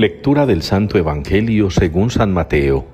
Lectura 0.00 0.46
del 0.46 0.62
Santo 0.62 0.96
Evangelio 0.96 1.68
según 1.68 2.08
San 2.08 2.32
Mateo. 2.32 2.86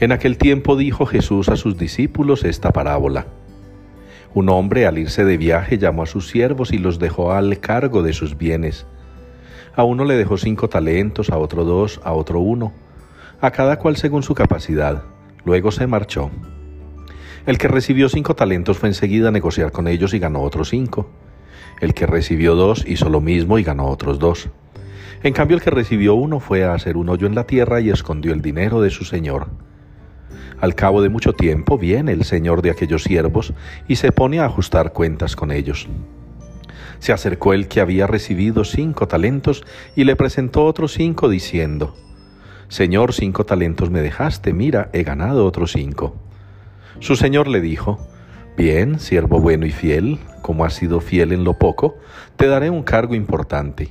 En 0.00 0.10
aquel 0.10 0.38
tiempo 0.38 0.74
dijo 0.74 1.04
Jesús 1.04 1.50
a 1.50 1.56
sus 1.56 1.76
discípulos 1.76 2.44
esta 2.44 2.72
parábola. 2.72 3.26
Un 4.32 4.48
hombre 4.48 4.86
al 4.86 4.96
irse 4.96 5.26
de 5.26 5.36
viaje 5.36 5.76
llamó 5.76 6.04
a 6.04 6.06
sus 6.06 6.28
siervos 6.28 6.72
y 6.72 6.78
los 6.78 6.98
dejó 6.98 7.32
al 7.32 7.60
cargo 7.60 8.02
de 8.02 8.14
sus 8.14 8.38
bienes. 8.38 8.86
A 9.74 9.84
uno 9.84 10.06
le 10.06 10.16
dejó 10.16 10.38
cinco 10.38 10.70
talentos, 10.70 11.28
a 11.28 11.36
otro 11.36 11.66
dos, 11.66 12.00
a 12.04 12.14
otro 12.14 12.40
uno, 12.40 12.72
a 13.42 13.50
cada 13.50 13.78
cual 13.78 13.98
según 13.98 14.22
su 14.22 14.34
capacidad. 14.34 15.02
Luego 15.44 15.72
se 15.72 15.86
marchó. 15.86 16.30
El 17.44 17.58
que 17.58 17.68
recibió 17.68 18.08
cinco 18.08 18.34
talentos 18.34 18.78
fue 18.78 18.88
enseguida 18.88 19.28
a 19.28 19.32
negociar 19.32 19.72
con 19.72 19.88
ellos 19.88 20.14
y 20.14 20.20
ganó 20.20 20.40
otros 20.40 20.70
cinco. 20.70 21.10
El 21.82 21.92
que 21.92 22.06
recibió 22.06 22.54
dos 22.54 22.82
hizo 22.88 23.10
lo 23.10 23.20
mismo 23.20 23.58
y 23.58 23.62
ganó 23.62 23.88
otros 23.90 24.18
dos. 24.18 24.48
En 25.26 25.32
cambio 25.32 25.56
el 25.56 25.62
que 25.64 25.70
recibió 25.70 26.14
uno 26.14 26.38
fue 26.38 26.62
a 26.62 26.72
hacer 26.72 26.96
un 26.96 27.08
hoyo 27.08 27.26
en 27.26 27.34
la 27.34 27.48
tierra 27.48 27.80
y 27.80 27.90
escondió 27.90 28.32
el 28.32 28.42
dinero 28.42 28.80
de 28.80 28.90
su 28.90 29.04
señor. 29.04 29.48
Al 30.60 30.76
cabo 30.76 31.02
de 31.02 31.08
mucho 31.08 31.32
tiempo 31.32 31.78
viene 31.78 32.12
el 32.12 32.22
señor 32.22 32.62
de 32.62 32.70
aquellos 32.70 33.02
siervos 33.02 33.52
y 33.88 33.96
se 33.96 34.12
pone 34.12 34.38
a 34.38 34.44
ajustar 34.44 34.92
cuentas 34.92 35.34
con 35.34 35.50
ellos. 35.50 35.88
Se 37.00 37.12
acercó 37.12 37.54
el 37.54 37.66
que 37.66 37.80
había 37.80 38.06
recibido 38.06 38.62
cinco 38.62 39.08
talentos 39.08 39.64
y 39.96 40.04
le 40.04 40.14
presentó 40.14 40.64
otros 40.64 40.92
cinco 40.92 41.28
diciendo, 41.28 41.96
Señor, 42.68 43.12
cinco 43.12 43.44
talentos 43.44 43.90
me 43.90 44.02
dejaste, 44.02 44.52
mira, 44.52 44.90
he 44.92 45.02
ganado 45.02 45.44
otros 45.44 45.72
cinco. 45.72 46.14
Su 47.00 47.16
señor 47.16 47.48
le 47.48 47.60
dijo, 47.60 47.98
Bien, 48.56 49.00
siervo 49.00 49.40
bueno 49.40 49.66
y 49.66 49.72
fiel, 49.72 50.20
como 50.42 50.64
has 50.64 50.74
sido 50.74 51.00
fiel 51.00 51.32
en 51.32 51.42
lo 51.42 51.58
poco, 51.58 51.96
te 52.36 52.46
daré 52.46 52.70
un 52.70 52.84
cargo 52.84 53.16
importante. 53.16 53.90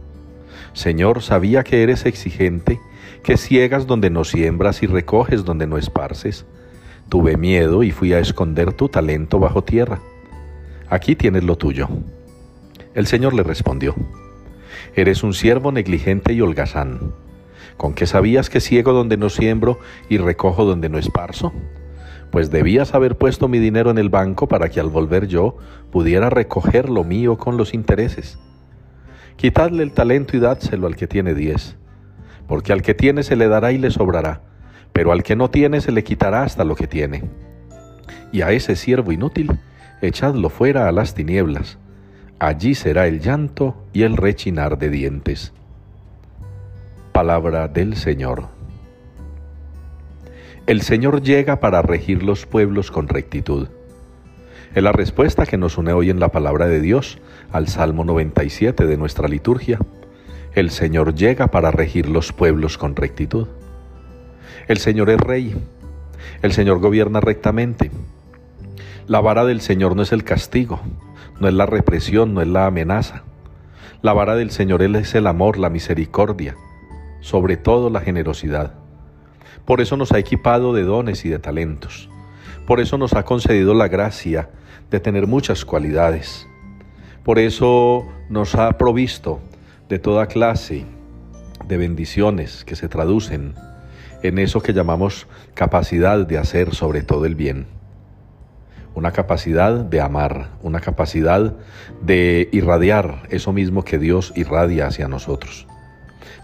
Señor, 0.73 1.21
sabía 1.21 1.63
que 1.63 1.83
eres 1.83 2.05
exigente, 2.05 2.79
que 3.23 3.37
ciegas 3.37 3.87
donde 3.87 4.09
no 4.09 4.23
siembras 4.23 4.83
y 4.83 4.87
recoges 4.87 5.43
donde 5.43 5.67
no 5.67 5.77
esparces. 5.77 6.45
Tuve 7.09 7.35
miedo 7.35 7.83
y 7.83 7.91
fui 7.91 8.13
a 8.13 8.19
esconder 8.19 8.73
tu 8.73 8.87
talento 8.87 9.37
bajo 9.39 9.63
tierra. 9.63 9.99
Aquí 10.89 11.15
tienes 11.15 11.43
lo 11.43 11.57
tuyo. 11.57 11.89
El 12.93 13.05
Señor 13.05 13.33
le 13.33 13.43
respondió, 13.43 13.95
Eres 14.95 15.23
un 15.23 15.33
siervo 15.33 15.71
negligente 15.71 16.33
y 16.33 16.41
holgazán. 16.41 17.13
¿Con 17.77 17.93
qué 17.93 18.05
sabías 18.05 18.49
que 18.49 18.59
ciego 18.59 18.93
donde 18.93 19.17
no 19.17 19.29
siembro 19.29 19.79
y 20.09 20.17
recojo 20.17 20.65
donde 20.65 20.89
no 20.89 20.97
esparzo? 20.97 21.53
Pues 22.29 22.49
debías 22.49 22.93
haber 22.93 23.17
puesto 23.17 23.47
mi 23.47 23.59
dinero 23.59 23.91
en 23.91 23.97
el 23.97 24.09
banco 24.09 24.47
para 24.47 24.69
que 24.69 24.79
al 24.79 24.89
volver 24.89 25.27
yo 25.27 25.57
pudiera 25.91 26.29
recoger 26.29 26.89
lo 26.89 27.03
mío 27.03 27.37
con 27.37 27.57
los 27.57 27.73
intereses. 27.73 28.37
Quitadle 29.41 29.81
el 29.81 29.91
talento 29.91 30.37
y 30.37 30.39
dádselo 30.39 30.85
al 30.85 30.95
que 30.95 31.07
tiene 31.07 31.33
diez, 31.33 31.75
porque 32.47 32.73
al 32.73 32.83
que 32.83 32.93
tiene 32.93 33.23
se 33.23 33.35
le 33.35 33.47
dará 33.47 33.71
y 33.71 33.79
le 33.79 33.89
sobrará, 33.89 34.43
pero 34.93 35.11
al 35.11 35.23
que 35.23 35.35
no 35.35 35.49
tiene 35.49 35.81
se 35.81 35.91
le 35.91 36.03
quitará 36.03 36.43
hasta 36.43 36.63
lo 36.63 36.75
que 36.75 36.85
tiene. 36.85 37.23
Y 38.31 38.43
a 38.43 38.51
ese 38.51 38.75
siervo 38.75 39.11
inútil, 39.11 39.57
echadlo 40.03 40.49
fuera 40.49 40.87
a 40.87 40.91
las 40.91 41.15
tinieblas, 41.15 41.79
allí 42.37 42.75
será 42.75 43.07
el 43.07 43.19
llanto 43.19 43.83
y 43.93 44.03
el 44.03 44.15
rechinar 44.15 44.77
de 44.77 44.91
dientes. 44.91 45.53
Palabra 47.11 47.67
del 47.67 47.95
Señor. 47.95 48.47
El 50.67 50.83
Señor 50.83 51.23
llega 51.23 51.59
para 51.59 51.81
regir 51.81 52.21
los 52.21 52.45
pueblos 52.45 52.91
con 52.91 53.07
rectitud. 53.07 53.69
Es 54.73 54.81
la 54.81 54.93
respuesta 54.93 55.45
que 55.45 55.57
nos 55.57 55.77
une 55.77 55.91
hoy 55.91 56.09
en 56.09 56.21
la 56.21 56.29
palabra 56.29 56.65
de 56.67 56.79
Dios 56.79 57.17
al 57.51 57.67
Salmo 57.67 58.05
97 58.05 58.85
de 58.85 58.95
nuestra 58.95 59.27
liturgia. 59.27 59.79
El 60.53 60.69
Señor 60.69 61.13
llega 61.13 61.47
para 61.47 61.71
regir 61.71 62.07
los 62.07 62.31
pueblos 62.31 62.77
con 62.77 62.95
rectitud. 62.95 63.49
El 64.69 64.77
Señor 64.77 65.09
es 65.09 65.19
rey. 65.19 65.61
El 66.41 66.53
Señor 66.53 66.79
gobierna 66.79 67.19
rectamente. 67.19 67.91
La 69.07 69.19
vara 69.19 69.43
del 69.43 69.59
Señor 69.59 69.97
no 69.97 70.03
es 70.03 70.13
el 70.13 70.23
castigo, 70.23 70.79
no 71.41 71.49
es 71.49 71.53
la 71.53 71.65
represión, 71.65 72.33
no 72.33 72.41
es 72.41 72.47
la 72.47 72.65
amenaza. 72.65 73.23
La 74.01 74.13
vara 74.13 74.35
del 74.35 74.51
Señor 74.51 74.83
es 74.83 75.13
el 75.15 75.27
amor, 75.27 75.57
la 75.57 75.69
misericordia, 75.69 76.55
sobre 77.19 77.57
todo 77.57 77.89
la 77.89 77.99
generosidad. 77.99 78.75
Por 79.65 79.81
eso 79.81 79.97
nos 79.97 80.13
ha 80.13 80.19
equipado 80.19 80.73
de 80.73 80.83
dones 80.83 81.25
y 81.25 81.29
de 81.29 81.39
talentos. 81.39 82.09
Por 82.65 82.79
eso 82.79 82.97
nos 82.97 83.13
ha 83.13 83.23
concedido 83.23 83.73
la 83.73 83.87
gracia 83.87 84.49
de 84.89 84.99
tener 84.99 85.27
muchas 85.27 85.65
cualidades. 85.65 86.47
Por 87.23 87.39
eso 87.39 88.07
nos 88.29 88.55
ha 88.55 88.77
provisto 88.77 89.39
de 89.89 89.99
toda 89.99 90.27
clase 90.27 90.85
de 91.67 91.77
bendiciones 91.77 92.63
que 92.65 92.75
se 92.75 92.87
traducen 92.87 93.55
en 94.23 94.37
eso 94.37 94.61
que 94.61 94.73
llamamos 94.73 95.27
capacidad 95.53 96.25
de 96.25 96.37
hacer 96.37 96.75
sobre 96.75 97.01
todo 97.01 97.25
el 97.25 97.35
bien. 97.35 97.67
Una 98.93 99.11
capacidad 99.11 99.73
de 99.73 100.01
amar, 100.01 100.49
una 100.61 100.81
capacidad 100.81 101.55
de 102.01 102.49
irradiar 102.51 103.23
eso 103.29 103.53
mismo 103.53 103.83
que 103.83 103.97
Dios 103.97 104.33
irradia 104.35 104.87
hacia 104.87 105.07
nosotros. 105.07 105.67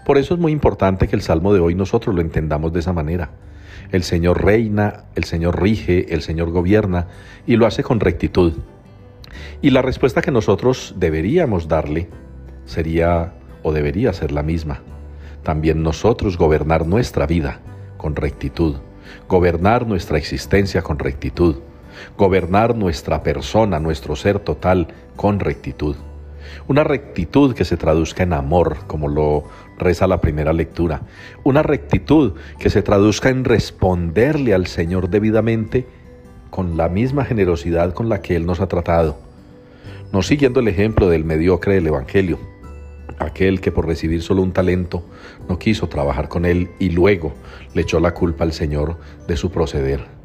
Por 0.04 0.18
eso 0.18 0.34
es 0.34 0.40
muy 0.40 0.52
importante 0.52 1.08
que 1.08 1.16
el 1.16 1.22
Salmo 1.22 1.52
de 1.52 1.60
hoy 1.60 1.74
nosotros 1.74 2.14
lo 2.14 2.20
entendamos 2.20 2.72
de 2.72 2.80
esa 2.80 2.92
manera. 2.92 3.30
El 3.90 4.02
Señor 4.02 4.44
reina, 4.44 5.04
el 5.14 5.24
Señor 5.24 5.62
rige, 5.62 6.12
el 6.12 6.22
Señor 6.22 6.50
gobierna 6.50 7.06
y 7.46 7.56
lo 7.56 7.66
hace 7.66 7.82
con 7.82 8.00
rectitud. 8.00 8.54
Y 9.62 9.70
la 9.70 9.82
respuesta 9.82 10.22
que 10.22 10.30
nosotros 10.30 10.94
deberíamos 10.96 11.68
darle 11.68 12.08
sería 12.64 13.32
o 13.62 13.72
debería 13.72 14.12
ser 14.12 14.32
la 14.32 14.42
misma. 14.42 14.82
También 15.42 15.82
nosotros 15.82 16.36
gobernar 16.36 16.86
nuestra 16.86 17.26
vida 17.26 17.60
con 17.96 18.14
rectitud, 18.14 18.76
gobernar 19.28 19.86
nuestra 19.86 20.18
existencia 20.18 20.82
con 20.82 20.98
rectitud, 20.98 21.56
gobernar 22.16 22.76
nuestra 22.76 23.22
persona, 23.22 23.80
nuestro 23.80 24.16
ser 24.16 24.38
total 24.38 24.88
con 25.16 25.40
rectitud. 25.40 25.96
Una 26.66 26.84
rectitud 26.84 27.54
que 27.54 27.64
se 27.64 27.76
traduzca 27.76 28.22
en 28.22 28.32
amor, 28.32 28.78
como 28.86 29.08
lo 29.08 29.44
reza 29.78 30.06
la 30.06 30.20
primera 30.20 30.52
lectura. 30.52 31.02
Una 31.44 31.62
rectitud 31.62 32.34
que 32.58 32.70
se 32.70 32.82
traduzca 32.82 33.28
en 33.28 33.44
responderle 33.44 34.54
al 34.54 34.66
Señor 34.66 35.08
debidamente 35.08 35.86
con 36.50 36.76
la 36.76 36.88
misma 36.88 37.24
generosidad 37.24 37.94
con 37.94 38.08
la 38.08 38.20
que 38.22 38.36
Él 38.36 38.46
nos 38.46 38.60
ha 38.60 38.68
tratado. 38.68 39.18
No 40.12 40.22
siguiendo 40.22 40.60
el 40.60 40.68
ejemplo 40.68 41.08
del 41.08 41.24
mediocre 41.24 41.74
del 41.74 41.86
Evangelio, 41.86 42.38
aquel 43.18 43.60
que 43.60 43.72
por 43.72 43.86
recibir 43.86 44.22
solo 44.22 44.42
un 44.42 44.52
talento 44.52 45.04
no 45.48 45.58
quiso 45.58 45.88
trabajar 45.88 46.28
con 46.28 46.44
Él 46.44 46.70
y 46.78 46.90
luego 46.90 47.34
le 47.74 47.82
echó 47.82 48.00
la 48.00 48.14
culpa 48.14 48.44
al 48.44 48.52
Señor 48.52 48.98
de 49.26 49.36
su 49.36 49.50
proceder 49.50 50.17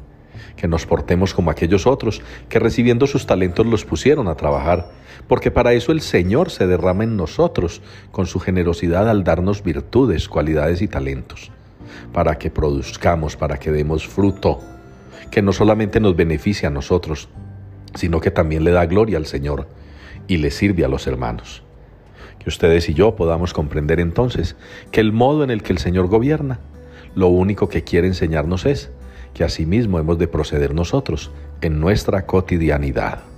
que 0.56 0.68
nos 0.68 0.86
portemos 0.86 1.34
como 1.34 1.50
aquellos 1.50 1.86
otros 1.86 2.22
que 2.48 2.58
recibiendo 2.58 3.06
sus 3.06 3.26
talentos 3.26 3.66
los 3.66 3.84
pusieron 3.84 4.28
a 4.28 4.36
trabajar, 4.36 4.90
porque 5.28 5.50
para 5.50 5.72
eso 5.72 5.92
el 5.92 6.00
Señor 6.00 6.50
se 6.50 6.66
derrama 6.66 7.04
en 7.04 7.16
nosotros 7.16 7.82
con 8.10 8.26
su 8.26 8.40
generosidad 8.40 9.08
al 9.08 9.24
darnos 9.24 9.62
virtudes, 9.62 10.28
cualidades 10.28 10.82
y 10.82 10.88
talentos, 10.88 11.50
para 12.12 12.38
que 12.38 12.50
produzcamos, 12.50 13.36
para 13.36 13.58
que 13.58 13.72
demos 13.72 14.06
fruto, 14.06 14.60
que 15.30 15.42
no 15.42 15.52
solamente 15.52 16.00
nos 16.00 16.16
beneficia 16.16 16.68
a 16.68 16.72
nosotros, 16.72 17.28
sino 17.94 18.20
que 18.20 18.30
también 18.30 18.64
le 18.64 18.70
da 18.70 18.86
gloria 18.86 19.18
al 19.18 19.26
Señor 19.26 19.68
y 20.26 20.38
le 20.38 20.50
sirve 20.50 20.84
a 20.84 20.88
los 20.88 21.06
hermanos. 21.06 21.62
Que 22.38 22.48
ustedes 22.48 22.88
y 22.88 22.94
yo 22.94 23.16
podamos 23.16 23.54
comprender 23.54 24.00
entonces 24.00 24.56
que 24.90 25.00
el 25.00 25.12
modo 25.12 25.44
en 25.44 25.50
el 25.50 25.62
que 25.62 25.72
el 25.72 25.78
Señor 25.78 26.08
gobierna, 26.08 26.60
lo 27.14 27.28
único 27.28 27.68
que 27.68 27.84
quiere 27.84 28.06
enseñarnos 28.06 28.66
es 28.66 28.90
que 29.34 29.44
asimismo 29.44 29.98
hemos 29.98 30.18
de 30.18 30.28
proceder 30.28 30.74
nosotros 30.74 31.30
en 31.60 31.80
nuestra 31.80 32.24
cotidianidad. 32.24 33.33